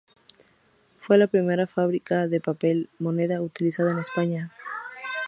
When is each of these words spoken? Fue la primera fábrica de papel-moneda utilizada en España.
Fue 1.01 1.19
la 1.19 1.27
primera 1.27 1.67
fábrica 1.67 2.25
de 2.25 2.41
papel-moneda 2.41 3.39
utilizada 3.39 3.91
en 3.91 3.99
España. 3.99 4.51